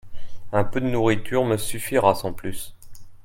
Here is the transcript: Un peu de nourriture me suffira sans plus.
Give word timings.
Un 0.51 0.63
peu 0.63 0.81
de 0.81 0.89
nourriture 0.89 1.45
me 1.45 1.57
suffira 1.57 2.15
sans 2.15 2.33
plus. 2.33 2.75